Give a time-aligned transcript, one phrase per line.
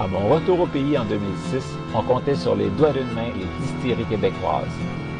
[0.00, 3.44] À mon retour au pays en 2006, on comptait sur les doigts d'une main les
[3.60, 4.64] distilleries québécoises.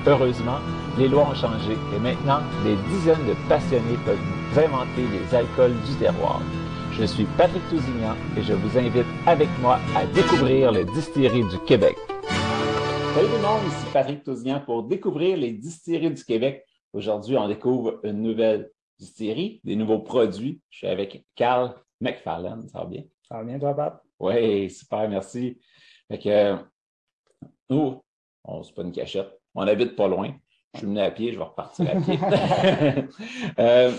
[0.06, 0.56] Heureusement,
[0.96, 4.18] les lois ont changé et maintenant, des dizaines de passionnés peuvent
[4.56, 6.40] inventer les alcools du terroir.
[6.92, 11.58] Je suis Patrick Tousignan et je vous invite avec moi à découvrir les distilleries du
[11.66, 11.98] Québec.
[13.14, 16.64] Salut tout le monde, ici Patrick Tousignan pour découvrir les distilleries du Québec.
[16.94, 20.62] Aujourd'hui, on découvre une nouvelle distillerie, des nouveaux produits.
[20.70, 22.66] Je suis avec Carl McFarlane.
[22.68, 23.02] Ça va bien?
[23.28, 24.02] Ça va bien, toi, Pat?
[24.20, 25.58] Oui, super, merci.
[26.08, 26.56] Fait que,
[27.70, 28.02] nous,
[28.44, 29.30] on c'est pas une cachette.
[29.54, 30.34] On habite pas loin.
[30.74, 32.18] Je suis venu à pied, je vais repartir à pied.
[33.58, 33.92] euh,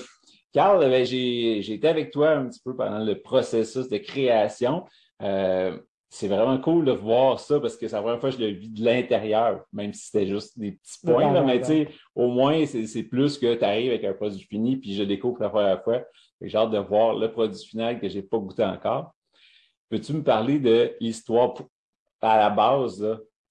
[0.53, 4.85] Carl, ben, j'ai été avec toi un petit peu pendant le processus de création.
[5.21, 5.77] Euh,
[6.09, 8.51] c'est vraiment cool de voir ça parce que c'est la première fois que je le
[8.51, 11.31] vis de l'intérieur, même si c'était juste des petits points.
[11.31, 14.75] Là, mais tu sais, au moins, c'est plus que tu arrives avec un produit fini,
[14.75, 16.03] puis je découvre la première fois.
[16.41, 19.13] J'ai hâte de voir le produit final que j'ai pas goûté encore.
[19.91, 21.53] Peux-tu me parler de l'histoire
[22.21, 23.05] à la base?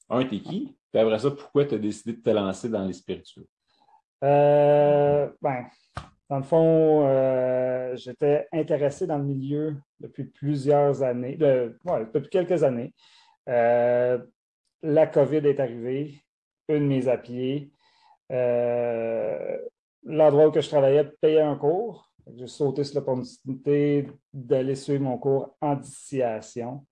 [0.09, 0.75] Un, t'es qui?
[0.91, 3.47] Puis après ça, pourquoi tu as décidé de te lancer dans les spiritueux?
[4.25, 5.67] Euh, ben,
[6.31, 12.95] dans le fond, euh, j'étais intéressé dans le milieu depuis plusieurs années, depuis quelques années.
[13.51, 14.19] Euh,
[14.83, 16.25] la COVID est arrivée,
[16.71, 17.71] une mise à pied.
[18.31, 19.59] L'endroit
[20.49, 22.10] où je travaillais payait un cours.
[22.35, 26.87] J'ai sauté sur l'opportunité d'aller suivre mon cours en distillation.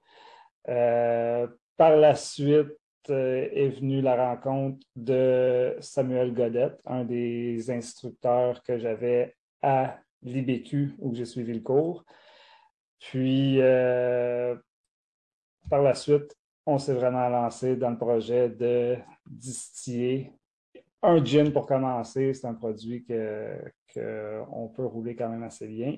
[0.68, 1.46] Euh,
[1.76, 2.68] par la suite,
[3.10, 10.96] euh, est venue la rencontre de Samuel Godette, un des instructeurs que j'avais à l'IBQ
[10.98, 12.04] où j'ai suivi le cours.
[12.98, 14.56] Puis, euh,
[15.70, 18.96] par la suite, on s'est vraiment lancé dans le projet de
[19.26, 20.32] distiller
[21.02, 22.34] un gin pour commencer.
[22.34, 25.96] C'est un produit qu'on que peut rouler quand même assez bien.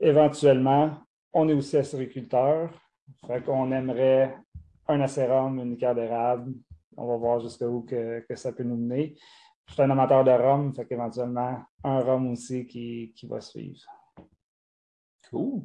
[0.00, 0.98] Éventuellement,
[1.32, 2.70] on est aussi acériculteur.
[3.26, 4.34] Fait qu'on aimerait
[4.88, 6.54] un acérum, une liqueur d'érable.
[6.96, 9.14] On va voir jusqu'où que, que ça peut nous mener.
[9.66, 13.80] Je suis un amateur de rhum, fait qu'éventuellement, un rhum aussi qui, qui va suivre.
[15.30, 15.62] Cool.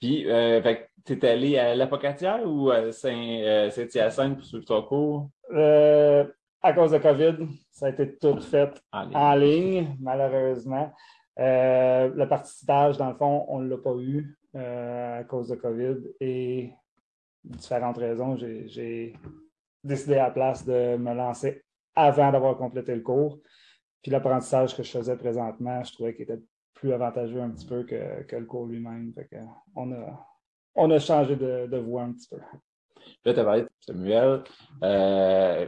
[0.00, 0.60] Puis, euh,
[1.04, 5.30] tu es allé à l'Apocatière ou à Saint-Hyacinthe euh, pour suivre ton cours?
[5.50, 6.24] Euh,
[6.64, 10.92] à cause de COVID, ça a été tout fait en ligne, en ligne malheureusement.
[11.38, 15.56] Euh, le participage, dans le fond, on ne l'a pas eu euh, à cause de
[15.56, 16.72] COVID et
[17.44, 19.14] différentes raisons, j'ai
[19.82, 21.62] décidé à la place de me lancer
[21.94, 23.38] avant d'avoir complété le cours.
[24.02, 26.42] Puis l'apprentissage que je faisais présentement, je trouvais qu'il était
[26.72, 29.12] plus avantageux un petit peu que, que le cours lui-même.
[29.76, 30.26] On a,
[30.74, 32.38] on a changé de, de voie un petit peu.
[33.24, 34.44] Là, tu as parlé de Samuel.
[34.82, 35.66] Euh,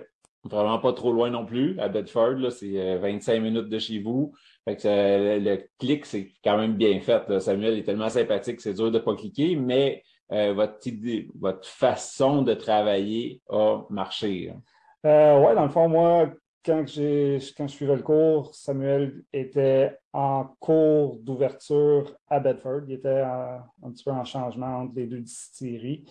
[0.48, 1.78] vraiment pas trop loin non plus.
[1.78, 4.32] À Bedford, c'est 25 euh, minutes de chez vous.
[4.64, 7.40] Fait que le clic, c'est quand même bien fait.
[7.40, 10.02] Samuel est tellement sympathique, c'est dur de ne pas cliquer, mais
[10.32, 14.50] euh, votre idée, votre façon de travailler a marché?
[14.50, 14.60] Hein?
[15.06, 16.30] Euh, oui, dans le fond, moi,
[16.64, 22.82] quand, quand je suivais le cours, Samuel était en cours d'ouverture à Bedford.
[22.88, 26.04] Il était un petit peu en changement entre les deux distilleries.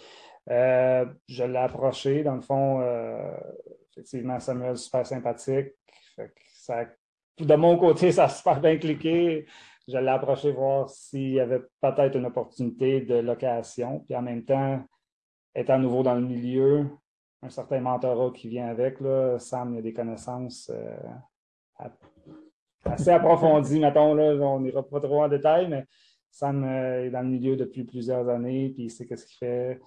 [0.47, 2.79] Je l'ai approché, dans le fond,
[3.95, 5.67] effectivement, Samuel, super sympathique.
[7.39, 9.45] de mon côté, ça a super bien cliqué
[9.87, 13.99] je l'ai approché voir s'il y avait peut-être une opportunité de location.
[13.99, 14.81] Puis en même temps,
[15.53, 16.89] étant nouveau dans le milieu,
[17.43, 21.87] un certain mentorat qui vient avec, là, Sam, il a des connaissances euh,
[22.83, 25.85] assez approfondies, mettons, là, on n'ira pas trop en détail, mais
[26.31, 29.79] Sam euh, est dans le milieu depuis plusieurs années, puis il sait qu'est-ce qu'il fait.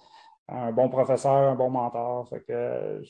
[0.47, 2.27] Un bon professeur, un bon mentor.
[2.29, 3.01] Fait que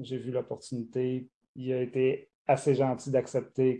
[0.00, 1.28] j'ai vu l'opportunité.
[1.54, 3.78] Il a été assez gentil d'accepter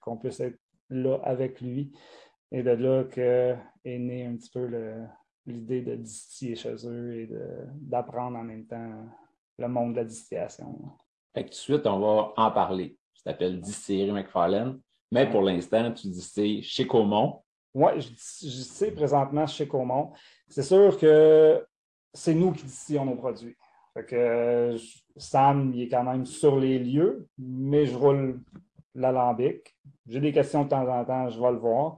[0.00, 0.58] qu'on puisse être
[0.90, 1.92] là avec lui.
[2.52, 4.68] Et de là que est née un petit peu
[5.46, 7.28] l'idée de distiller chez eux et
[7.80, 9.06] d'apprendre en même temps
[9.58, 10.76] le monde de la distillation.
[11.34, 12.96] Fait que tout de suite, on va en parler.
[13.14, 14.80] Ça s'appelle Distillerie McFarlane.
[15.10, 17.42] Mais pour l'instant, tu dis c'est chez Comont.
[17.72, 18.08] Oui, je,
[18.48, 20.12] je sais présentement chez Comont.
[20.48, 21.66] C'est sûr que
[22.12, 23.56] c'est nous qui distillons nos produits.
[23.94, 24.76] Fait que
[25.16, 28.40] Sam, il est quand même sur les lieux, mais je roule
[28.94, 29.76] l'alambic.
[30.06, 31.96] J'ai des questions de temps en temps, je vais le voir.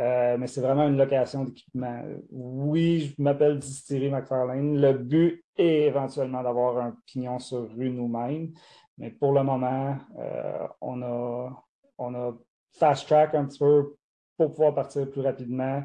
[0.00, 2.02] Euh, mais c'est vraiment une location d'équipement.
[2.30, 4.80] Oui, je m'appelle Distillerie McFarlane.
[4.80, 8.52] Le but est éventuellement d'avoir un pignon sur rue nous-mêmes,
[8.98, 11.64] mais pour le moment, euh, on, a,
[11.98, 12.36] on a
[12.72, 13.94] fast track un petit peu
[14.36, 15.84] pour pouvoir partir plus rapidement.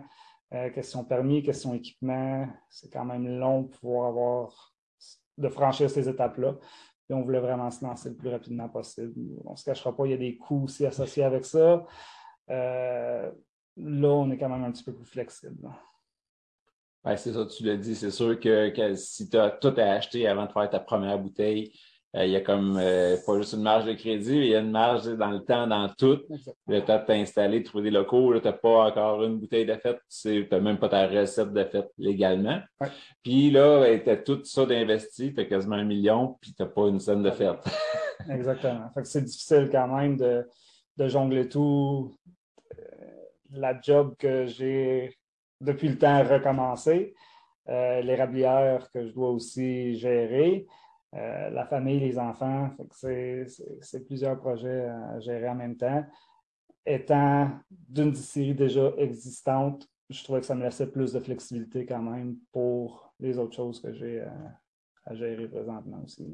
[0.56, 4.74] Euh, question permis, question équipement, c'est quand même long pour pouvoir avoir
[5.40, 6.56] de franchir ces étapes-là.
[7.12, 9.14] On voulait vraiment se lancer le plus rapidement possible.
[9.46, 11.86] On ne se cachera pas, il y a des coûts aussi associés avec ça.
[12.52, 13.32] Euh,
[13.78, 15.70] là, on est quand même un petit peu plus flexible.
[17.04, 17.96] c'est ça, tu l'as dit.
[17.96, 21.18] C'est sûr que, que si tu as tout à acheter avant de faire ta première
[21.18, 21.74] bouteille,
[22.16, 24.56] euh, il y a comme euh, pas juste une marge de crédit, mais il y
[24.56, 26.20] a une marge dans le temps, dans tout.
[26.68, 29.76] Le temps de t'installer, de trouver des locaux, tu n'as pas encore une bouteille de
[29.76, 32.60] fête, tu n'as même pas ta recette de fête légalement.
[33.22, 36.64] Puis là, ben, tu as tout ça d'investi, tu as quasiment un million, puis tu
[36.64, 37.60] n'as pas une scène de fête.
[38.30, 38.90] Exactement.
[39.04, 40.48] c'est difficile quand même de,
[40.98, 42.12] de jongler tout.
[42.74, 43.06] Euh,
[43.52, 45.16] la job que j'ai
[45.62, 47.14] depuis le temps recommencé,
[47.68, 50.66] l'érablière que je dois aussi gérer.
[51.16, 52.70] Euh, la famille, les enfants.
[52.92, 56.06] C'est plusieurs projets à gérer en même temps.
[56.86, 62.02] Étant d'une série déjà existante, je trouvais que ça me laissait plus de flexibilité quand
[62.02, 64.22] même pour les autres choses que j'ai
[65.06, 66.32] à, gérer présentement aussi.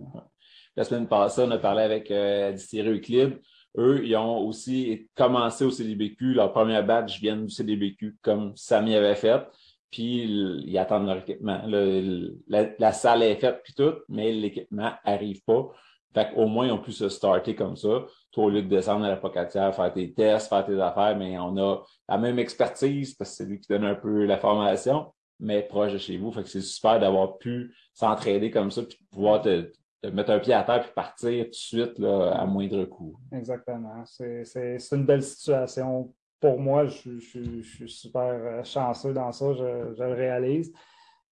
[0.75, 3.39] La semaine passée, on a parlé avec euh, Distillerie Euclide.
[3.77, 6.33] Eux, ils ont aussi commencé au CDBQ.
[6.33, 9.45] Leur première batch vient du CDBQ, comme Samy avait fait
[9.91, 10.23] puis
[10.65, 11.61] ils attendent leur équipement.
[11.67, 15.69] la, salle est faite, puis tout, mais l'équipement n'arrive pas.
[16.13, 18.05] Fait qu'au moins, on peut se starter comme ça.
[18.31, 21.37] Toi, au lieu de descendre à la pocatière, faire tes tests, faire tes affaires, mais
[21.37, 25.13] on a la même expertise parce que c'est lui qui donne un peu la formation,
[25.41, 26.31] mais proche de chez vous.
[26.31, 29.71] Fait que c'est super d'avoir pu s'entraider comme ça, puis pouvoir te,
[30.13, 33.17] mettre un pied à terre puis partir tout de suite là, à moindre coût.
[33.33, 34.03] Exactement.
[34.05, 40.13] C'est une belle situation pour moi, je, suis super euh, chanceux dans ça, je, le
[40.13, 40.73] réalise.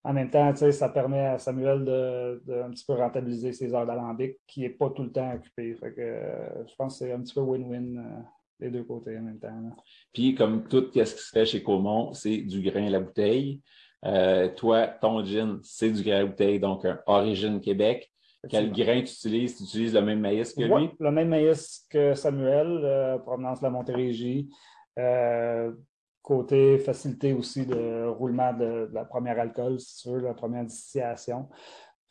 [0.04, 4.38] En même temps, ça permet à Samuel de, un petit peu rentabiliser ses heures d'alambic
[4.48, 5.76] qui n'est pas tout le temps occupé.
[5.76, 8.22] Fait que, euh, je pense que c'est un petit peu win-win euh,
[8.60, 9.50] les deux côtés en même temps.
[10.12, 13.62] Puis, comme tout ce qui se fait chez Comont, c'est du grain à la bouteille.
[14.58, 18.10] toi, ton gin, c'est du grain à la bouteille, donc un Origine Québec.
[18.50, 19.56] Quel grain tu utilises?
[19.56, 20.90] Tu utilises le même maïs que lui?
[21.00, 24.50] le même maïs que Samuel, provenance de la Montérégie.
[25.00, 25.72] Euh,
[26.22, 31.50] côté facilité aussi de roulement de, la première alcool, si tu veux, la première distillation.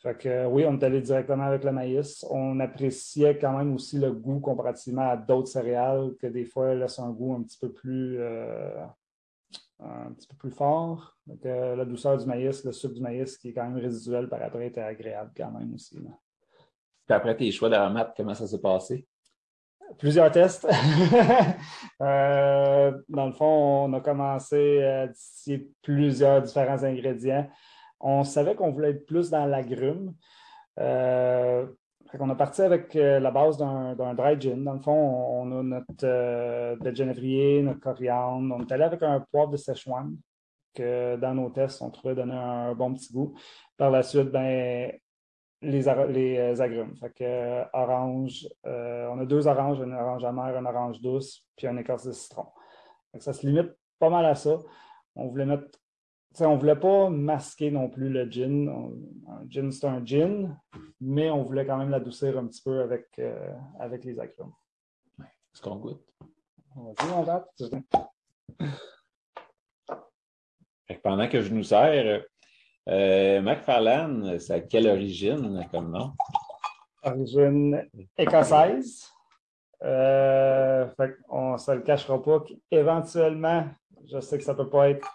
[0.03, 2.25] Fait que oui, on est allé directement avec le maïs.
[2.29, 6.99] On appréciait quand même aussi le goût comparativement à d'autres céréales que des fois laissent
[6.99, 8.85] un goût un petit peu plus, euh,
[9.79, 11.17] un petit peu plus fort.
[11.43, 14.67] la douceur du maïs, le sucre du maïs qui est quand même résiduel par après
[14.67, 15.97] était agréable quand même aussi.
[17.07, 19.07] après tes choix d'aromates, comment ça s'est passé?
[19.99, 20.67] Plusieurs tests.
[22.01, 27.47] Euh, dans le fond, on a commencé à distiller plusieurs différents ingrédients.
[28.01, 30.13] On savait qu'on voulait être plus dans l'agrume.
[30.79, 31.65] Euh,
[32.19, 34.63] on a parti avec euh, la base d'un dry gin.
[34.63, 38.55] Dans le fond, on, a notre euh, de genévrier, notre coriandre.
[38.55, 40.15] On est allé avec un poivre de Szechuan
[40.75, 43.35] que dans nos tests, on trouvait donner un bon petit goût.
[43.77, 44.91] Par la suite, ben,
[45.63, 46.95] les, les euh, agrumes.
[46.97, 51.45] Fait que, euh, orange, euh, on a deux oranges, une orange amère, une orange douce,
[51.55, 52.45] puis un écorce de citron.
[53.17, 54.59] ça se limite pas mal à ça.
[55.15, 55.79] On voulait mettre.
[56.39, 58.67] On ne voulait pas masquer non plus le gin.
[59.27, 60.57] un gin, c'est un gin,
[60.99, 63.21] mais on voulait quand même l'adoucir un petit peu avec,
[63.79, 64.51] avec les agrumes.
[65.19, 66.03] Est-ce qu'on goûte?
[66.75, 67.47] Vas-y, on va.
[71.03, 72.25] Pendant que je nous sers,
[72.89, 76.11] euh, McFarlane, c'est quelle origine comme nom?
[77.03, 77.87] Origine
[78.17, 79.13] écossaise.
[79.83, 80.87] Euh,
[81.29, 83.67] on ne se le cachera pas qu'éventuellement,
[84.09, 85.07] je sais que ça ne peut pas être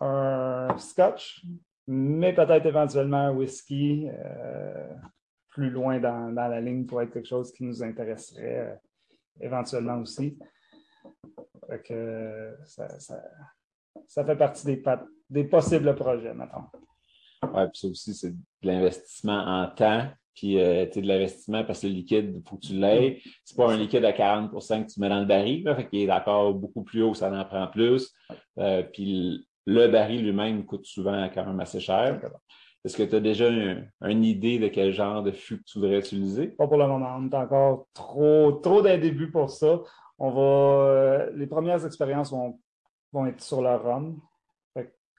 [0.00, 1.44] un scotch,
[1.88, 4.94] mais peut-être éventuellement un whisky euh,
[5.48, 8.74] plus loin dans, la ligne pour être quelque chose qui nous intéresserait euh,
[9.40, 10.38] éventuellement aussi.
[12.64, 14.82] ça, fait partie des,
[15.30, 16.70] des possibles projets, maintenant.
[17.42, 21.86] Oui, puis ça aussi, c'est de l'investissement en temps, puis euh, de l'investissement parce que
[21.86, 23.20] le liquide, il faut que tu l'aies.
[23.44, 26.12] C'est pas un liquide à 40% que tu mets dans le baril, fait qu'il est
[26.12, 28.12] encore beaucoup plus haut, ça en prend plus.
[28.58, 32.20] Euh, puis le baril lui-même coûte souvent quand même assez cher.
[32.84, 35.98] est-ce que tu as déjà une idée de quel genre de fût que tu voudrais
[35.98, 36.48] utiliser?
[36.48, 37.16] Pas pour le moment.
[37.18, 39.80] On est encore trop, trop d'un début pour ça.
[40.18, 42.58] On va, euh, les premières expériences vont,
[43.12, 44.20] vont être sur le rhum.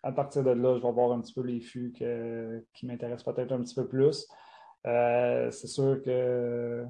[0.04, 1.94] À partir de là, je vais voir un petit peu les fûts
[2.74, 4.28] qui m'intéressent peut-être un petit peu plus.
[4.86, 6.86] Euh, c'est sûr que.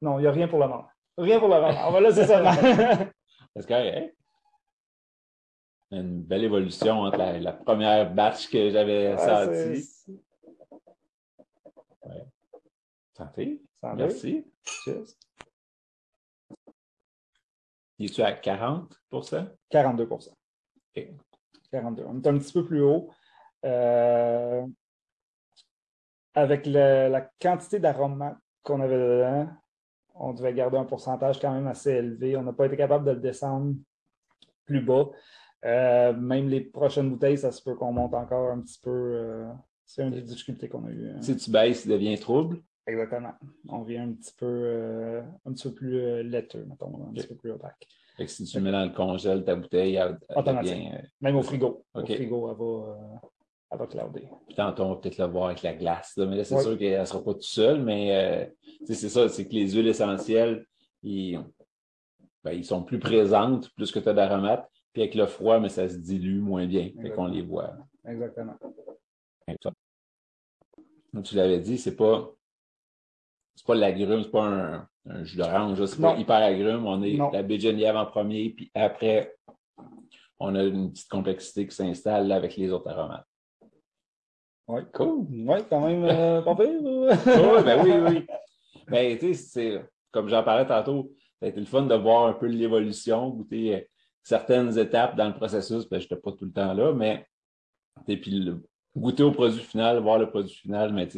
[0.00, 0.86] Non, il n'y a rien pour le moment.
[1.18, 1.74] Rien pour le moment.
[1.86, 2.40] On va laisser ça.
[3.54, 4.10] Parce que,
[5.90, 10.20] une belle évolution entre la, première batch que j'avais sortie.
[12.02, 12.24] Ouais.
[13.12, 13.62] Santé.
[13.76, 13.96] Santé.
[13.96, 14.46] Merci.
[14.64, 15.16] Cheers.
[18.00, 19.00] Es-tu à 40
[19.70, 21.14] 42 OK.
[21.74, 22.04] 42.
[22.06, 23.10] On est un petit peu plus haut.
[23.64, 24.64] Euh,
[26.34, 29.48] avec la quantité d'aromates qu'on avait dedans,
[30.14, 32.36] on devait garder un pourcentage quand même assez élevé.
[32.36, 33.74] On n'a pas été capable de le descendre
[34.64, 35.10] plus bas.
[35.64, 38.90] Euh, même les prochaines bouteilles, ça se peut qu'on monte encore un petit peu.
[38.90, 39.52] Euh,
[39.84, 41.10] c'est une des difficultés qu'on a eues.
[41.10, 41.22] Hein.
[41.22, 42.58] Si tu baisses, il devient trouble.
[42.86, 43.32] Exactement.
[43.68, 47.34] On vient un petit peu, euh, un petit peu plus laiteux, mettons, un petit peu
[47.34, 47.88] plus opaque.
[48.16, 50.88] Fait que si tu mets dans le congèle ta bouteille, elle, Automatique.
[51.20, 51.84] Même au frigo.
[51.94, 53.20] Au frigo, elle va,
[53.72, 54.28] elle va clouder.
[54.46, 56.14] Puis tantôt, on va peut-être le voir avec la glace.
[56.16, 58.54] Mais là, c'est sûr qu'elle ne sera pas tout seule, mais
[58.86, 60.64] c'est ça, c'est que les huiles essentielles,
[61.02, 61.40] ils,
[62.44, 64.68] ben, ils sont plus présentes, plus que tu as d'aromates.
[64.92, 66.90] Puis avec le froid, mais ça se dilue moins bien.
[67.02, 67.72] Fait qu'on les voit.
[68.06, 68.54] Exactement.
[71.12, 72.30] Comme tu l'avais dit, c'est pas
[73.56, 76.86] c'est pas l'agrume, c'est pas un, un jus d'orange, c'est pas hyper agrume.
[76.86, 79.34] On est la baie de en premier, puis après,
[80.38, 83.26] on a une petite complexité qui s'installe avec les autres aromates.
[84.66, 85.26] Oui, cool.
[85.30, 86.80] Oui, quand même euh, pas pire.
[86.82, 88.26] oui, ben oui, oui.
[88.88, 92.28] Ben, tu sais, c'est comme j'en parlais tantôt, ça a été le fun de voir
[92.28, 93.80] un peu l'évolution, goûter euh,
[94.22, 97.26] certaines étapes dans le processus, ben, je n'étais pas tout le temps là, mais
[98.08, 98.50] et puis
[98.96, 101.08] goûter au produit final, voir le produit final, mais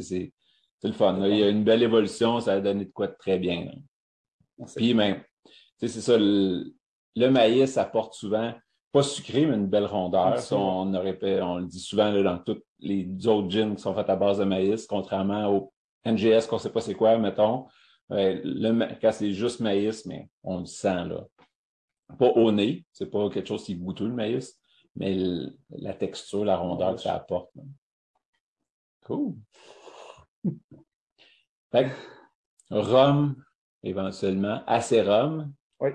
[0.80, 1.18] c'est le fun.
[1.26, 3.70] Il y a une belle évolution, ça a donné de quoi de très bien.
[4.76, 5.22] Puis, ben,
[5.76, 6.72] c'est ça, le,
[7.16, 8.54] maïs apporte souvent,
[8.92, 10.38] pas sucré, mais une belle rondeur.
[10.52, 14.16] on, aurait, on le dit souvent dans tous les autres gins qui sont faits à
[14.16, 15.72] base de maïs, contrairement au
[16.04, 17.66] NGS qu'on ne sait pas c'est quoi, mettons.
[18.08, 21.26] Ben, le, quand c'est juste maïs, mais on le sent là
[22.18, 24.58] pas au nez, c'est pas quelque chose qui est goûteux le maïs,
[24.94, 25.16] mais
[25.70, 27.50] la texture, la rondeur que ça apporte.
[29.04, 29.34] Cool.
[31.72, 31.90] Fait
[32.70, 33.36] rhum,
[33.82, 35.52] éventuellement, acérum.
[35.80, 35.90] Oui.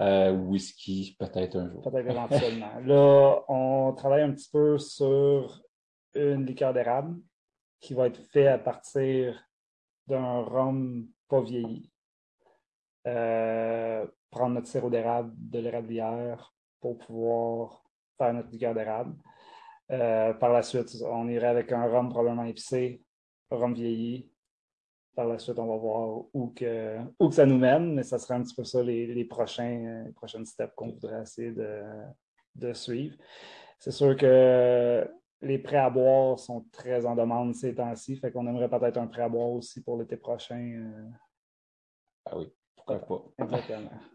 [0.00, 1.82] Euh, whisky, peut-être un jour.
[1.82, 2.80] Peut-être éventuellement.
[2.80, 5.62] Là, on travaille un petit peu sur
[6.14, 7.20] une liqueur d'érable
[7.80, 9.46] qui va être faite à partir
[10.06, 11.90] d'un rhum pas vieilli.
[13.06, 17.84] Euh, prendre notre sirop d'érable de l'érablière pour pouvoir
[18.18, 19.14] faire notre liqueur d'érable.
[19.90, 23.02] Euh, par la suite, on irait avec un rhum probablement épicé,
[23.50, 24.30] rhum vieilli.
[25.14, 28.18] Par la suite, on va voir où que, où que ça nous mène, mais ça
[28.18, 33.16] serait un petit peu ça les, prochains, prochaines steps qu'on voudrait essayer de, suivre.
[33.78, 35.08] C'est sûr que
[35.40, 39.06] les prêts à boire sont très en demande ces temps-ci, fait qu'on aimerait peut-être un
[39.06, 40.80] prêt à boire aussi pour l'été prochain.
[40.80, 41.10] Euh.
[42.24, 43.44] Ah oui, pourquoi pas.
[43.44, 43.90] Exactement.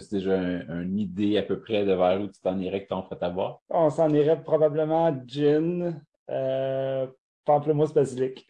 [0.00, 3.02] C'est déjà une idée à peu près de vers où tu t'en irais que ton
[3.02, 3.62] fait à boire?
[3.70, 7.06] On s'en irait probablement gin, euh,
[7.46, 8.46] pamplemousse basilic.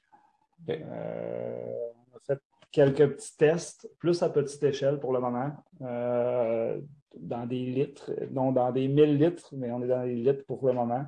[0.68, 2.40] Euh, on a fait
[2.72, 6.80] quelques petits tests, plus à petite échelle pour le moment, euh,
[7.16, 10.66] dans des litres, non dans des 1000 litres, mais on est dans des litres pour
[10.66, 11.04] le moment.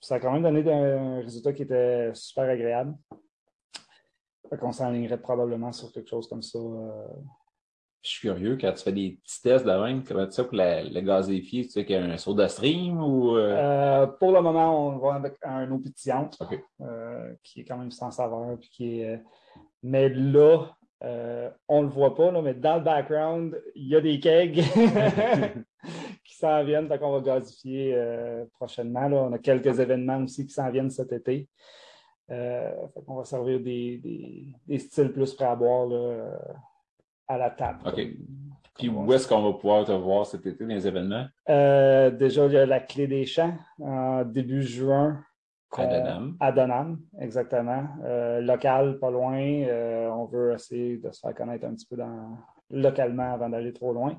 [0.00, 2.94] Ça a quand même donné un résultat qui était super agréable.
[4.62, 6.58] On s'enlignerait probablement sur quelque chose comme ça
[8.02, 10.56] je suis curieux, quand tu fais des petits tests de même, comment tu sais pour
[10.56, 13.36] le gazéfier, tu sais qu'il y a un soda stream ou.
[13.36, 13.56] Euh?
[13.56, 16.38] Euh, pour le moment, on va avec un eau pétillante
[16.80, 18.56] euh, qui est quand même sans saveur.
[18.60, 19.20] Puis qui est,
[19.82, 20.66] mais là,
[21.68, 24.62] on ne le voit pas, là, mais dans le background, il y a des kegs
[26.24, 28.00] qui s'en viennent, donc on va gazifier
[28.52, 29.08] prochainement.
[29.08, 29.16] Là.
[29.16, 31.48] On a quelques événements aussi qui s'en viennent cet été.
[32.28, 35.86] on va servir des, des, des, styles plus prêts à boire.
[35.86, 36.38] Là,
[37.28, 37.80] à la table.
[37.86, 38.00] OK.
[38.78, 41.26] Puis où est-ce qu'on va pouvoir te voir cet été dans les événements?
[41.48, 45.22] Euh, déjà, il y a la clé des champs en début juin.
[45.72, 46.36] À Donham.
[46.40, 47.86] À Donham, exactement.
[48.04, 49.38] Euh, local, pas loin.
[49.38, 52.38] Euh, on veut essayer de se faire connaître un petit peu dans,
[52.70, 54.16] localement avant d'aller trop loin.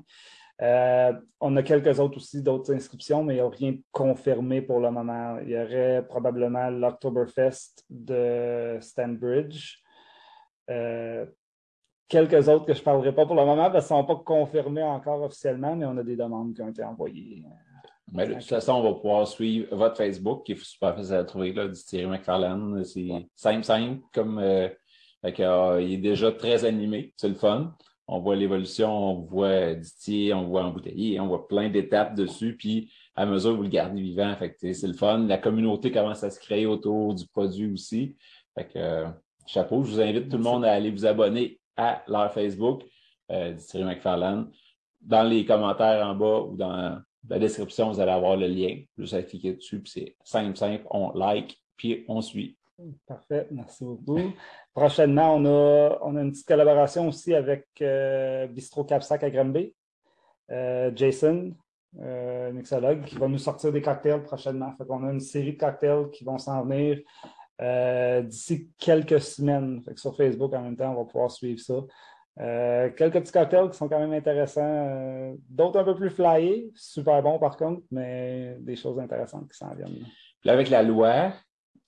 [0.60, 4.80] on a quelques autres aussi, d'autres inscriptions, mais il n'y a rien de confirmé pour
[4.80, 5.38] le moment.
[5.42, 9.78] Il y aurait probablement l'Octoberfest de Stanbridge
[12.08, 14.16] quelques autres que je ne parlerai pas pour le moment parce qu'ils ne sont pas
[14.16, 17.42] confirmés encore officiellement, mais on a des demandes qui ont été envoyées.
[18.12, 21.24] Mais de toute façon, on va pouvoir suivre votre Facebook, qui est super facile à
[21.24, 22.82] trouver, là, du Thierry McFarlane.
[22.84, 24.68] C'est simple, simple, comme euh,
[25.24, 27.74] euh, il est déjà très animé, c'est le fun.
[28.10, 32.90] On voit l'évolution, on voit Ditier, on voit embouteillé, on voit plein d'étapes dessus, puis
[33.14, 35.26] à mesure que vous le gardez vivant, fait c'est le fun.
[35.26, 38.16] La communauté commence à se créer autour du produit aussi.
[38.56, 39.08] Fait que, euh,
[39.46, 42.82] chapeau, je vous invite tout le monde à aller vous abonner à leur Facebook,
[43.30, 44.50] euh, McFarlane.
[45.00, 48.82] Dans les commentaires en bas ou dans la description, vous allez avoir le lien.
[48.98, 50.84] Juste à cliquer dessus, puis c'est simple, simple.
[50.90, 52.58] On like, puis on suit.
[53.06, 54.18] Parfait, merci beaucoup.
[54.74, 59.74] Prochainement, on a, on a une petite collaboration aussi avec euh, Bistro Capsac à Granby.
[60.50, 61.54] Euh, Jason,
[62.00, 64.72] euh, mixologue, qui va nous sortir des cocktails prochainement.
[64.76, 67.00] Fait on a une série de cocktails qui vont s'en venir
[67.60, 69.82] euh, d'ici quelques semaines.
[69.84, 71.84] Fait sur Facebook, en même temps, on va pouvoir suivre ça.
[72.40, 76.70] Euh, quelques petits cocktails qui sont quand même intéressants, euh, d'autres un peu plus flyés,
[76.76, 80.06] super bons par contre, mais des choses intéressantes qui s'en viennent.
[80.40, 81.32] Puis avec la loi,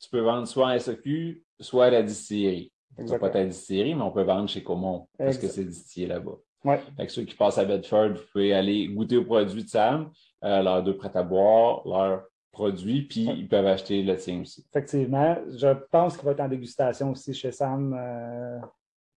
[0.01, 2.73] tu peux vendre soit en SEQ, soit à la distillerie.
[3.07, 6.37] Ça pas ta distillerie, mais on peut vendre chez Comon parce que c'est distillé là-bas.
[6.65, 6.81] Ouais.
[6.99, 10.11] Avec ceux qui passent à Bedford, vous pouvez aller goûter aux produits de Sam,
[10.45, 14.65] euh, leurs deux prêts à boire, leurs produits, puis ils peuvent acheter le tien aussi.
[14.71, 15.37] Effectivement.
[15.49, 17.97] Je pense qu'il va être en dégustation aussi chez Sam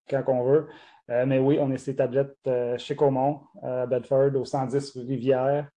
[0.09, 0.67] quand on veut.
[1.09, 5.05] Euh, mais oui, on est ces tablettes euh, chez Comont, à Bedford, au 110 rue
[5.05, 5.69] Rivière.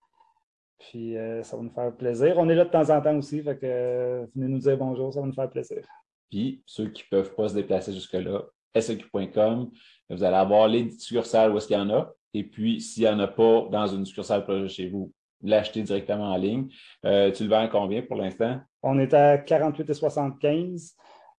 [0.79, 2.35] Puis euh, ça va nous faire plaisir.
[2.39, 5.21] On est là de temps en temps aussi, fait que venez nous dire bonjour, ça
[5.21, 5.83] va nous faire plaisir.
[6.31, 8.43] Puis ceux qui ne peuvent pas se déplacer jusque-là,
[8.79, 9.71] seq.com,
[10.11, 12.13] vous allez avoir les succursales où est-ce qu'il y en a.
[12.35, 15.11] Et puis, s'il n'y en a pas dans une succursale proche chez vous,
[15.43, 16.69] l'acheter directement en ligne.
[17.03, 18.61] tu le vends à combien pour l'instant?
[18.83, 20.95] On est à 48,75.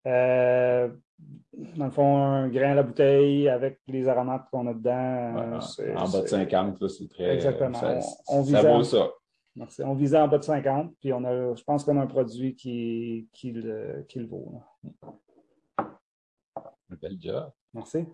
[0.05, 0.89] Euh,
[1.75, 5.59] dans le fond, un grain à la bouteille avec les aromates qu'on a dedans.
[5.95, 7.35] en bas de 50, c'est très.
[7.35, 7.73] Exactement.
[7.73, 9.09] Ça, on, ça vaut ça.
[9.55, 9.81] Merci.
[9.83, 12.55] On visait en bas de 50, puis on a, je pense qu'on a un produit
[12.55, 14.61] qui, qui, le, qui le vaut.
[15.79, 17.49] Un bel job.
[17.73, 18.05] Merci.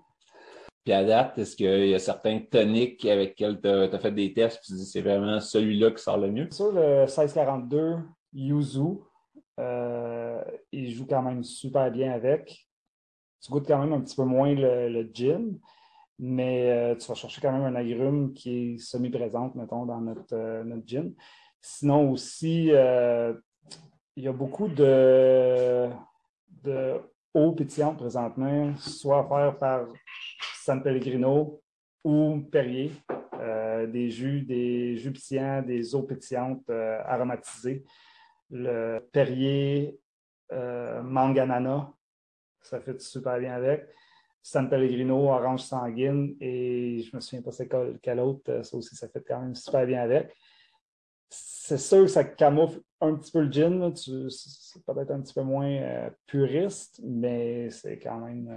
[0.83, 4.33] Puis à date, est-ce qu'il y a certains toniques avec lesquels tu as, fait des
[4.33, 6.50] tests et tu dis c'est vraiment celui-là qui sort le mieux?
[6.51, 8.00] Sur le 1642
[8.33, 9.00] Yuzu,
[9.59, 10.43] euh,
[10.74, 12.67] il joue quand même super bien avec.
[13.41, 15.57] Tu goûtes quand même un petit peu moins le, gin,
[16.19, 20.33] mais euh, tu vas chercher quand même un agrume qui est semi-présente, mettons, dans notre,
[20.33, 21.13] euh, notre gin.
[21.61, 25.87] Sinon aussi, il y a beaucoup de,
[26.61, 27.00] de
[27.33, 29.85] eau pétillante présentement, soit à faire par
[30.63, 31.61] San Pellegrino
[32.03, 32.91] ou Perrier,
[33.87, 35.13] des jus, des jus
[35.65, 37.83] des eaux pétillantes aromatisées
[38.53, 39.99] le Perrier
[40.51, 41.91] euh, Manganana,
[42.61, 43.87] ça fait super bien avec.
[44.41, 47.69] San Pellegrino, Orange Sanguine, et je me souviens pas c'est
[48.01, 50.35] quel, autre, euh, ça aussi, ça fait quand même super bien avec.
[51.29, 55.41] C'est sûr que ça camoufle un petit peu le gin, c'est peut-être un petit peu
[55.41, 58.49] moins euh, puriste, mais c'est quand même.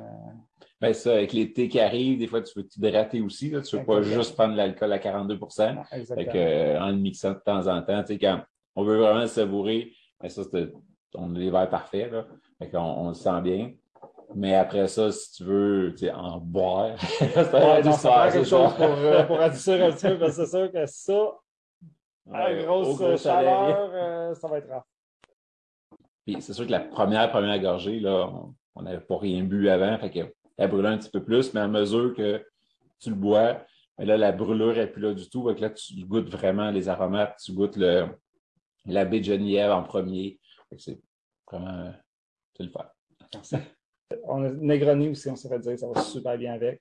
[0.81, 3.51] Ben ça, avec l'été qui arrive, des fois, tu veux t'hydrater aussi.
[3.51, 3.63] Là?
[3.63, 7.67] Tu ne veux pas juste prendre l'alcool à 42 non, En le mixant de temps
[7.67, 8.03] en temps.
[8.03, 8.43] Tu sais, quand
[8.75, 9.93] on veut vraiment savourer.
[10.23, 10.73] Mais ça, c'est,
[11.15, 12.27] on a les verres parfaits, là.
[12.75, 13.73] on, le sent bien.
[14.35, 19.23] Mais après ça, si tu veux en boire, c'est ouais, ça quelque chose pour, euh,
[19.25, 21.39] pour adoucir un petit peu, parce que c'est sûr que ça,
[22.33, 24.85] à grosse chaleur, euh, ça va être rare.
[26.27, 28.29] Puis c'est sûr que la première, première gorgée, là,
[28.75, 31.69] on n'avait pas rien bu avant, fait qu'elle brûlait un petit peu plus, mais à
[31.69, 32.45] mesure que
[32.99, 33.65] tu le bois,
[33.99, 35.49] là, la brûlure n'est plus là du tout.
[35.49, 38.07] Fait là, tu goûtes vraiment les aromates, tu goûtes le,
[38.87, 40.39] la baie de Geneviève en premier.
[40.79, 40.99] C'est
[41.51, 41.93] vraiment,
[42.57, 42.91] c'est le faire.
[44.25, 46.81] On a Negroni aussi, on s'est dire, ça va super bien avec.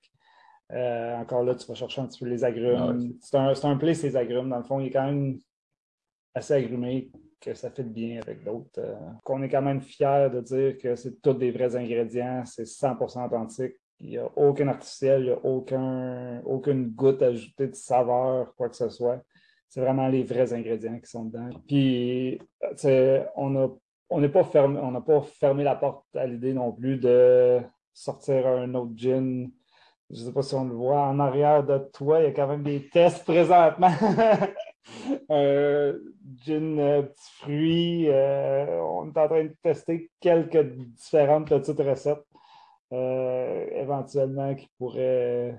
[0.72, 3.14] Euh, encore là, tu vas chercher un petit peu les agrumes.
[3.20, 4.48] c'est un, un play, ces agrumes.
[4.48, 5.38] Dans le fond, il est quand même
[6.34, 7.10] assez agrumé
[7.46, 8.78] que ça fait bien avec d'autres.
[8.78, 12.64] Euh, qu'on est quand même fier de dire que c'est tous des vrais ingrédients, c'est
[12.64, 13.74] 100% authentique.
[14.00, 18.68] Il n'y a aucun artificiel, il n'y a aucun, aucune goutte ajoutée de saveur, quoi
[18.68, 19.22] que ce soit.
[19.68, 21.48] C'est vraiment les vrais ingrédients qui sont dedans.
[21.66, 22.38] Puis,
[23.36, 23.78] on on
[24.10, 24.28] on n'a
[25.00, 27.60] pas fermé la porte à l'idée non plus de
[27.92, 29.50] sortir un autre gin.
[30.10, 32.32] Je ne sais pas si on le voit en arrière de toi, il y a
[32.32, 33.90] quand même des tests présentement.
[35.28, 35.94] un
[36.44, 38.08] gin euh, petit fruit.
[38.08, 42.24] Euh, on est en train de tester quelques différentes petites recettes
[42.92, 45.58] euh, éventuellement qui pourraient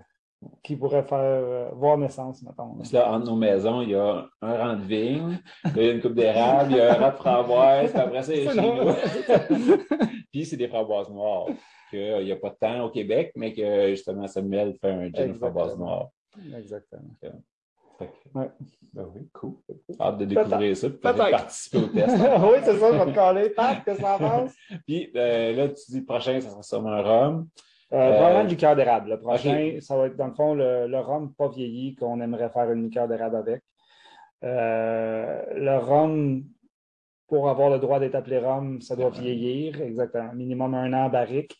[0.63, 2.77] qui pourrait faire euh, voir naissance, mettons.
[2.91, 6.01] Là, entre nos maisons, il y a un rang de vigne, il y a une
[6.01, 8.53] coupe d'érable, il y a un rang de framboise, puis après ça, il y a
[8.53, 9.77] chez nous.
[10.31, 11.47] puis c'est des framboises noires.
[11.91, 15.29] Il n'y a pas de temps au Québec, mais que justement Samuel fait un gin
[15.29, 16.09] de framboise noire.
[16.55, 17.15] Exactement.
[18.33, 19.53] Ben oui, cool.
[19.99, 22.15] Hâte de découvrir ça, peut-être participer au test.
[22.17, 23.49] oui, c'est ça, je vais te coller.
[23.55, 24.53] Pat, que ça pense?
[24.85, 27.47] Puis euh, là, tu dis prochain, ça sera un rhum.
[27.93, 29.11] Euh, vraiment une liqueur d'érable.
[29.11, 32.49] Le prochain, ça va être dans le fond le, le rhum pas vieilli qu'on aimerait
[32.49, 33.63] faire une liqueur d'érable avec.
[34.43, 36.43] Euh, le rhum,
[37.27, 40.33] pour avoir le droit d'être appelé rhum, ça doit vieillir, exactement.
[40.33, 41.55] Minimum un an barrique.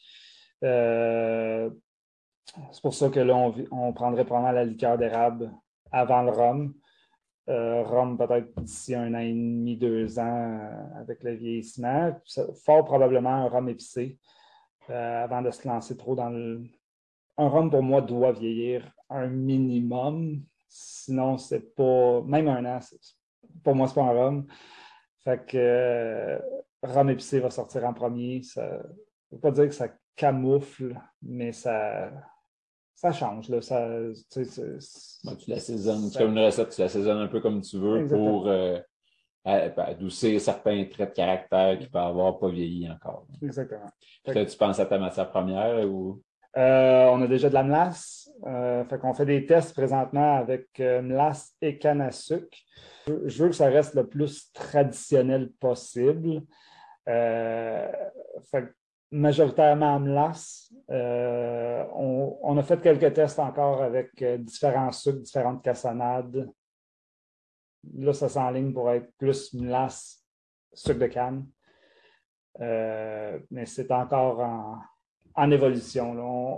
[0.63, 1.69] Euh,
[2.71, 3.36] c'est pour ça que là,
[3.71, 5.52] on, prendrait probablement la liqueur d'érable
[5.91, 6.73] avant le rhum.
[7.50, 10.60] Euh, peut-être d'ici un an et demi, deux ans
[11.00, 12.19] avec le vieillissement.
[12.65, 14.17] Fort probablement un rhum épicé
[14.89, 16.63] avant de se lancer trop dans le.
[17.38, 20.43] Un rhum pour moi doit vieillir un minimum.
[20.67, 22.21] Sinon, c'est pas.
[22.23, 22.80] Même un an,
[23.63, 24.47] pour moi, c'est pas un rhum.
[25.23, 26.39] Fait que euh,
[26.84, 28.43] rhum épicé va sortir en premier.
[28.43, 32.12] Ça ne veut pas dire que ça camoufle, mais ça,
[32.97, 33.47] ça change.
[33.49, 33.62] Là.
[33.62, 33.88] Ça,
[34.31, 36.12] tu, tu l'assaisonnes.
[36.17, 38.79] comme une recette, tu l'assaisonnes un peu comme tu veux pour euh,
[39.45, 43.27] adoucir certains traits de caractère qui peuvent avoir pas vieilli encore.
[43.41, 43.89] Exactement.
[44.25, 46.21] Tu penses à ta matière première ou?
[46.57, 48.31] Euh, on a déjà de la melasse.
[48.47, 52.57] Euh, fait qu'on fait des tests présentement avec euh, melasse et canne à sucre.
[53.05, 56.41] Je veux que ça reste le plus traditionnel possible.
[57.05, 58.73] fait
[59.11, 60.73] majoritairement melasse.
[60.89, 66.49] On, on, a fait quelques tests encore avec différents sucres, différentes cassonades.
[67.95, 70.23] Là, ça s'enligne pour être plus melasse,
[70.73, 71.47] sucre de canne.
[72.59, 74.77] mais c'est encore en,
[75.37, 76.11] en évolution.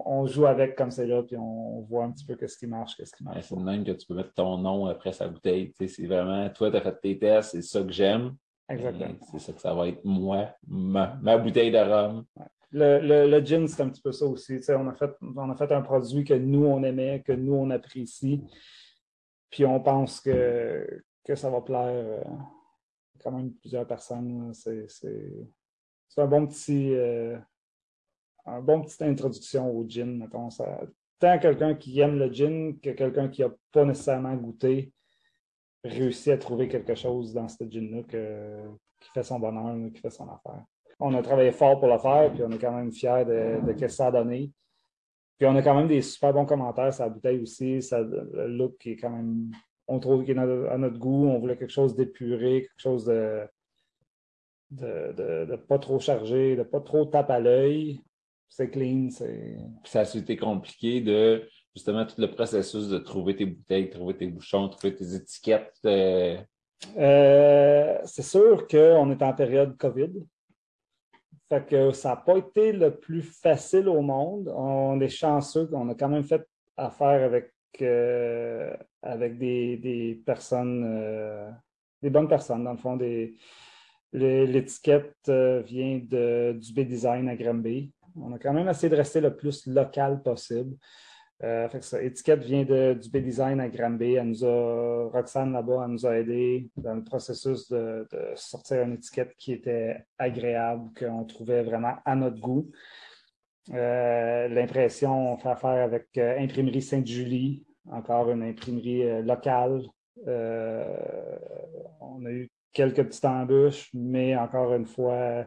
[0.05, 2.95] On, joue avec comme c'est là, puis on, voit un petit peu ce qui marche,
[2.95, 3.45] qu'est-ce qui marche.
[3.45, 5.73] c'est même que tu peux mettre ton nom après sa bouteille.
[5.77, 8.35] C'est vraiment, toi, tu as fait tes tests, c'est ça que j'aime.
[8.69, 9.15] Exactement.
[9.31, 12.25] C'est ça que ça va être moi, ma, bouteille de rhum.
[12.71, 14.59] Le, le, gin, c'est un petit peu ça aussi.
[14.69, 17.71] On a, fait, on a fait un produit que nous, on aimait, que nous, on
[17.71, 18.43] apprécie.
[19.49, 22.23] Puis on pense que, que ça va plaire euh,
[23.23, 24.53] quand même plusieurs personnes.
[24.53, 24.87] C'est
[26.17, 26.93] un bon petit.
[26.93, 27.39] Euh,
[28.45, 30.51] un bon petite introduction au gin, mettons.
[30.51, 30.81] Ça,
[31.19, 34.93] tant quelqu'un qui aime le gin que quelqu'un qui n'a pas nécessairement goûté
[35.83, 38.03] réussit à trouver quelque chose dans ce gin-là
[38.99, 40.63] qui fait son bonheur, qui fait son affaire.
[40.99, 43.79] On a travaillé fort pour le faire, puis on est quand même fiers de, ce
[43.79, 44.51] que ça a donné.
[45.37, 47.79] Puis on a quand même des super bons commentaires sur la bouteille aussi.
[47.91, 49.51] Le look qui est quand même.
[49.87, 51.27] On trouve qu'il est à notre goût.
[51.27, 53.47] On voulait quelque chose d'épuré, quelque chose de,
[54.71, 58.01] de, pas trop chargé, de pas trop tape à l'œil,
[58.49, 59.09] c'est clean.
[59.83, 64.27] Ça a été compliqué de justement tout le processus de trouver tes bouteilles, trouver tes
[64.27, 65.73] bouchons, trouver tes étiquettes.
[65.85, 66.37] Euh.
[66.97, 70.11] Euh, c'est sûr qu'on est en période COVID.
[71.49, 74.51] Fait que ça n'a pas été le plus facile au monde.
[74.55, 75.67] On est chanceux.
[75.73, 76.45] On a quand même fait
[76.77, 81.55] affaire avec, euh, avec des, personnes,
[82.01, 82.97] des bonnes personnes, dans le fond.
[84.13, 85.15] L'étiquette
[85.65, 87.91] vient de, du B-Design à Granby.
[88.15, 90.75] On a quand même essayé de rester le plus local possible.
[91.41, 91.69] Euh,
[92.01, 94.15] étiquette vient du B-Design à Granby.
[94.15, 98.93] Elle nous a, Roxane là-bas, elle nous a aidé dans le processus de, sortir une
[98.93, 102.69] étiquette qui était agréable, qu'on trouvait vraiment à notre goût.
[103.71, 109.83] Euh, l'impression, on fait affaire avec euh, Imprimerie Sainte-Julie, encore une imprimerie locale.
[110.25, 115.45] on a eu quelques petites embûches, mais encore une fois,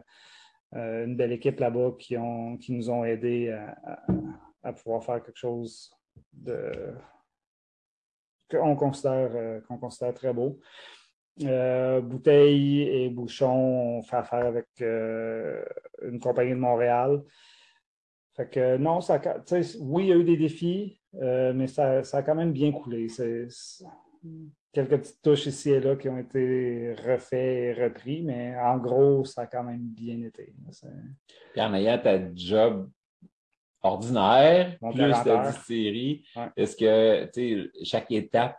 [0.75, 2.15] euh, une belle équipe là-bas qui,
[2.59, 3.99] qui nous ont aidés à,
[4.71, 5.93] pouvoir faire quelque chose
[6.31, 6.93] de
[8.49, 10.59] qu'on considère, euh, qu'on considère très beau.
[11.41, 17.23] Euh, bouteilles et bouchons, on fait affaire avec une compagnie de Montréal.
[18.35, 19.19] Fait que non, ça,
[19.79, 23.07] oui, il y a eu des défis, mais ça, ça, a quand même bien coulé.
[24.71, 29.25] Quelques petites touches ici et là qui ont été refaites et repris, mais en gros,
[29.25, 30.55] ça a quand même bien été.
[31.53, 32.89] Puis en ayant ta job
[33.83, 36.23] ordinaire, plus ta distillerie,
[36.55, 38.57] est-ce que chaque étape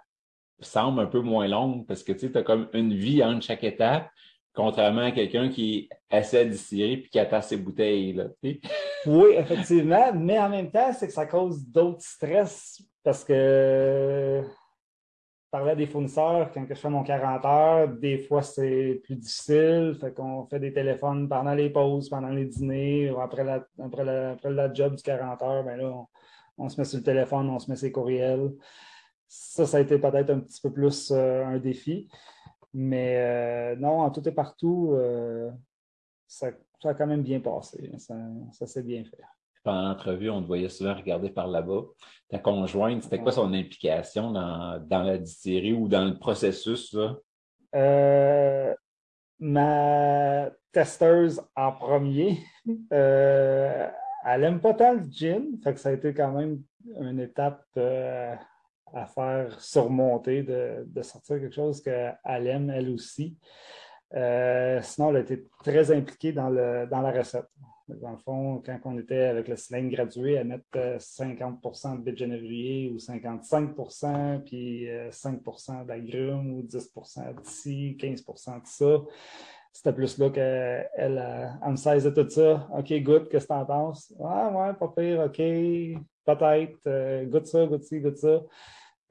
[0.60, 4.08] semble un peu moins longue parce que tu as comme une vie entre chaque étape,
[4.54, 8.12] contrairement à quelqu'un qui essaie à distillerie puis qui attend ses bouteilles.
[8.12, 8.26] Là,
[9.06, 14.42] oui, effectivement, mais en même temps, c'est que ça cause d'autres stress parce que
[15.54, 19.96] parlais à des fournisseurs, quand je fais mon 40 heures, des fois c'est plus difficile.
[20.00, 24.04] Fait qu'on fait des téléphones pendant les pauses, pendant les dîners, ou après la, après
[24.04, 25.94] la, job du 40 heures, ben là,
[26.58, 28.52] on, se met sur le téléphone, on se met ses courriels.
[29.28, 32.08] Ça, ça a été peut-être un petit peu plus euh, un défi.
[32.72, 35.52] Mais euh, non, en tout et partout, euh,
[36.26, 36.48] ça,
[36.82, 37.92] a quand même bien passé.
[37.98, 38.16] Ça,
[38.50, 39.22] ça s'est bien fait.
[39.64, 41.82] Pendant l'entrevue, on te voyait souvent regarder par là-bas.
[42.28, 46.92] Ta conjointe, c'était quoi son implication dans, dans la distillerie ou dans le processus?
[46.92, 47.16] Là?
[47.74, 48.74] Euh,
[49.40, 52.38] ma testeuse en premier,
[52.92, 53.88] euh,
[54.26, 56.62] elle aime pas tant le gin, fait que ça a été quand même
[57.00, 58.34] une étape euh,
[58.92, 63.36] à faire surmonter de, de, sortir quelque chose qu'elle aime elle aussi.
[64.12, 67.48] Sinon, elle a été très impliquée dans, le, dans la recette.
[67.88, 72.12] Dans le fond, quand on était avec le cylindre gradué, à mettre 50% de baie
[72.12, 79.04] de ou 55% puis 5% d'agrumes ou 10% d'ici, 15% de ça.
[79.74, 82.68] C'était plus là qu'elle elle, me saisait tout ça.
[82.72, 84.14] OK, goûte, qu'est-ce que tu en penses?
[84.22, 88.40] Ah, ouais, pas pire, OK, peut-être, euh, goûte ça, goûte ci, goûte ça.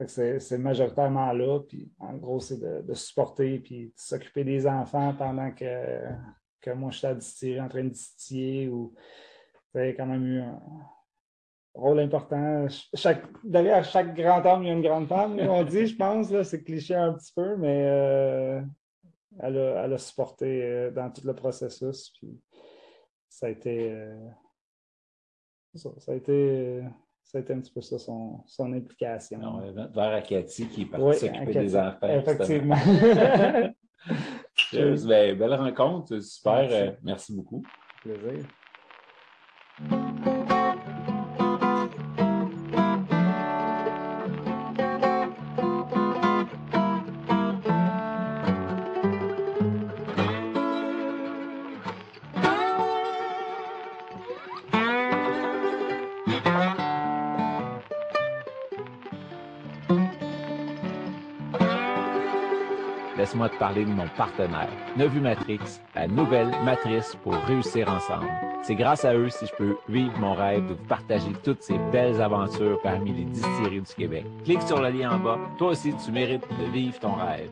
[0.06, 1.60] C'est majoritairement là.
[1.68, 6.00] Puis en gros, c'est de, supporter puis de s'occuper des enfants pendant que,
[6.64, 8.68] que moi je suis à distiller, en train de distiller.
[8.68, 8.94] Ou,
[9.72, 10.60] c'est quand même eu un
[11.74, 12.66] rôle important.
[12.94, 16.42] Chaque, derrière chaque grand homme, il y a une grande femme, on dit, je pense.
[16.42, 18.62] C'est cliché un petit peu, mais euh,
[19.40, 22.10] elle, a, elle, a, supporté euh, dans tout le processus.
[22.18, 22.40] Puis
[23.28, 23.92] ça a été.
[23.92, 24.16] Euh,
[25.74, 26.84] ça, ça, a été
[27.24, 29.38] ça a été un petit peu ça, son, son implication.
[29.38, 32.08] Non, vers Akati qui est parti s'occuper des enfants.
[32.08, 32.76] Effectivement.
[35.06, 36.60] ben, belle rencontre, super.
[36.62, 37.62] Merci, euh, merci beaucoup.
[38.02, 38.44] Plaisir.
[63.24, 68.28] Laisse-moi te parler de mon partenaire, Nevu Matrix, la nouvelle matrice pour réussir ensemble.
[68.62, 71.78] C'est grâce à eux si je peux vivre mon rêve de vous partager toutes ces
[71.90, 74.26] belles aventures parmi les distilleries du Québec.
[74.44, 75.38] Clique sur le lien en bas.
[75.56, 77.50] Toi aussi, tu mérites de vivre ton rêve.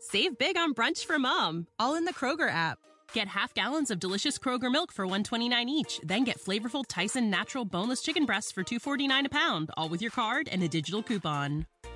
[0.00, 2.76] Save big on brunch for mom, all in the Kroger app.
[3.14, 7.64] Get half gallons of delicious Kroger milk for 129 each, then get flavorful Tyson natural
[7.64, 11.64] boneless chicken breasts for 249 a pound, all with your card and a digital coupon.